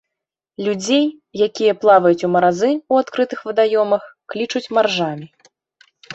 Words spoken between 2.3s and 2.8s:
маразы